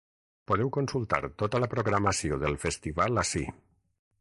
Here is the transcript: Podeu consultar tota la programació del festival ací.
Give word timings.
Podeu 0.51 0.69
consultar 0.77 1.19
tota 1.43 1.61
la 1.65 1.69
programació 1.75 2.41
del 2.45 2.59
festival 2.65 3.25
ací. 3.27 3.45